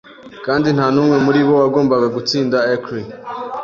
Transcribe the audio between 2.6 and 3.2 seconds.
Acre